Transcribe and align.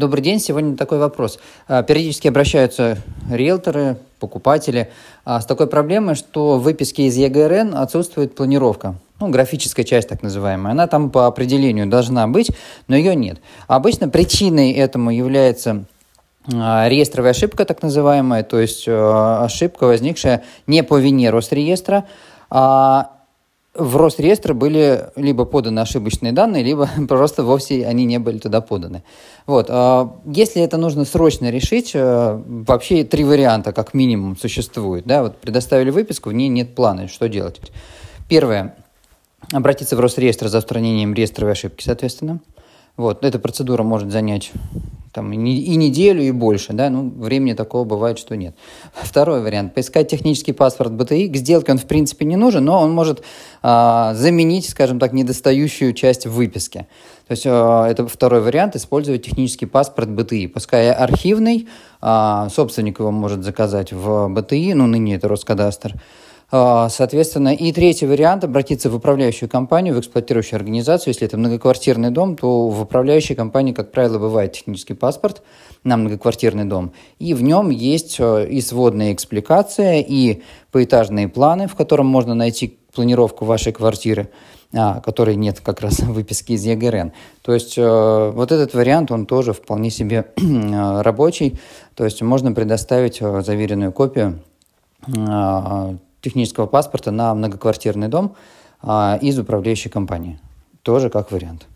Добрый 0.00 0.22
день. 0.22 0.40
Сегодня 0.40 0.78
такой 0.78 0.96
вопрос. 0.96 1.38
А, 1.68 1.82
периодически 1.82 2.26
обращаются 2.26 2.96
риэлторы, 3.30 3.98
покупатели 4.18 4.88
а, 5.26 5.42
с 5.42 5.44
такой 5.44 5.66
проблемой, 5.66 6.14
что 6.14 6.56
в 6.56 6.62
выписке 6.62 7.02
из 7.02 7.18
ЕГРН 7.18 7.74
отсутствует 7.74 8.34
планировка. 8.34 8.94
Ну, 9.20 9.28
графическая 9.28 9.84
часть 9.84 10.08
так 10.08 10.22
называемая. 10.22 10.72
Она 10.72 10.86
там 10.86 11.10
по 11.10 11.26
определению 11.26 11.86
должна 11.86 12.26
быть, 12.28 12.50
но 12.88 12.96
ее 12.96 13.14
нет. 13.14 13.42
Обычно 13.66 14.08
причиной 14.08 14.72
этому 14.72 15.10
является 15.10 15.84
а, 16.50 16.88
реестровая 16.88 17.32
ошибка, 17.32 17.66
так 17.66 17.82
называемая, 17.82 18.42
то 18.42 18.58
есть 18.58 18.88
ошибка, 18.88 19.84
возникшая 19.84 20.44
не 20.66 20.82
по 20.82 20.96
вине 20.96 21.28
Росреестра, 21.28 22.06
а 22.48 23.19
в 23.74 23.96
Росреестр 23.96 24.52
были 24.52 25.10
либо 25.14 25.44
поданы 25.44 25.80
ошибочные 25.80 26.32
данные, 26.32 26.64
либо 26.64 26.88
просто 27.08 27.44
вовсе 27.44 27.86
они 27.86 28.04
не 28.04 28.18
были 28.18 28.38
туда 28.38 28.60
поданы. 28.60 29.02
Вот. 29.46 29.66
А 29.68 30.16
если 30.26 30.62
это 30.62 30.76
нужно 30.76 31.04
срочно 31.04 31.50
решить, 31.50 31.92
э, 31.94 32.42
вообще 32.46 33.04
три 33.04 33.24
варианта 33.24 33.72
как 33.72 33.94
минимум 33.94 34.36
существует. 34.36 35.04
Да? 35.06 35.22
Вот 35.22 35.38
предоставили 35.38 35.90
выписку, 35.90 36.30
в 36.30 36.32
ней 36.32 36.48
нет 36.48 36.74
плана, 36.74 37.08
что 37.08 37.28
делать. 37.28 37.60
Первое. 38.28 38.76
Обратиться 39.52 39.96
в 39.96 40.00
Росреестр 40.00 40.48
за 40.48 40.58
устранением 40.58 41.14
реестровой 41.14 41.52
ошибки, 41.52 41.82
соответственно. 41.84 42.40
Вот. 42.96 43.24
Эта 43.24 43.38
процедура 43.38 43.82
может 43.82 44.10
занять 44.10 44.52
там, 45.12 45.32
и 45.32 45.36
неделю, 45.36 46.22
и 46.22 46.30
больше, 46.30 46.72
да, 46.72 46.88
ну, 46.88 47.10
времени 47.10 47.54
такого 47.54 47.84
бывает, 47.84 48.18
что 48.18 48.36
нет. 48.36 48.54
Второй 48.94 49.42
вариант, 49.42 49.74
поискать 49.74 50.08
технический 50.08 50.52
паспорт 50.52 50.92
БТИ, 50.92 51.28
к 51.28 51.36
сделке 51.36 51.72
он, 51.72 51.78
в 51.78 51.86
принципе, 51.86 52.24
не 52.24 52.36
нужен, 52.36 52.64
но 52.64 52.80
он 52.80 52.92
может 52.92 53.22
а, 53.62 54.14
заменить, 54.14 54.68
скажем 54.68 54.98
так, 54.98 55.12
недостающую 55.12 55.92
часть 55.94 56.26
в 56.26 56.32
выписке. 56.32 56.86
То 57.26 57.32
есть 57.32 57.44
а, 57.46 57.88
это 57.88 58.06
второй 58.06 58.40
вариант, 58.40 58.76
использовать 58.76 59.24
технический 59.24 59.66
паспорт 59.66 60.10
БТИ, 60.10 60.46
пускай 60.46 60.92
архивный, 60.92 61.68
а, 62.00 62.48
собственник 62.48 63.00
его 63.00 63.10
может 63.10 63.42
заказать 63.42 63.92
в 63.92 64.28
БТИ, 64.28 64.74
ну, 64.74 64.86
ныне 64.86 65.16
это 65.16 65.28
Роскадастр, 65.28 65.94
соответственно, 66.50 67.54
и 67.54 67.72
третий 67.72 68.06
вариант– 68.06 68.44
обратиться 68.44 68.90
в 68.90 68.96
управляющую 68.96 69.48
компанию, 69.48 69.94
в 69.94 70.00
эксплуатирующую 70.00 70.56
организацию. 70.56 71.12
Если 71.12 71.26
это 71.26 71.36
многоквартирный 71.36 72.10
дом, 72.10 72.36
то 72.36 72.68
в 72.68 72.82
управляющей 72.82 73.36
компании, 73.36 73.72
как 73.72 73.92
правило, 73.92 74.18
бывает 74.18 74.52
технический 74.52 74.94
паспорт 74.94 75.42
на 75.84 75.96
многоквартирный 75.96 76.64
дом. 76.64 76.92
И 77.18 77.34
в 77.34 77.42
нем 77.42 77.70
есть 77.70 78.16
э, 78.18 78.48
и 78.48 78.60
сводная 78.60 79.12
экспликация, 79.12 80.00
и 80.00 80.42
поэтажные 80.72 81.28
планы, 81.28 81.68
в 81.68 81.74
котором 81.74 82.06
можно 82.06 82.34
найти 82.34 82.78
планировку 82.94 83.44
вашей 83.44 83.72
квартиры, 83.72 84.30
а, 84.74 85.00
которой 85.00 85.36
нет 85.36 85.60
как 85.60 85.80
раз 85.80 86.00
выписки 86.00 86.52
из 86.52 86.64
ЕГРН. 86.64 87.12
То 87.42 87.54
есть 87.54 87.78
э, 87.78 88.30
вот 88.34 88.52
этот 88.52 88.74
вариант, 88.74 89.10
он 89.10 89.26
тоже 89.26 89.52
вполне 89.52 89.90
себе 89.90 90.26
э, 90.36 91.02
рабочий. 91.02 91.58
То 91.94 92.04
есть 92.04 92.22
можно 92.22 92.52
предоставить 92.52 93.18
заверенную 93.18 93.92
копию 93.92 94.40
технического 96.20 96.66
паспорта 96.66 97.10
на 97.10 97.34
многоквартирный 97.34 98.08
дом 98.08 98.36
а, 98.82 99.18
из 99.20 99.38
управляющей 99.38 99.90
компании. 99.90 100.38
Тоже 100.82 101.10
как 101.10 101.30
вариант. 101.30 101.66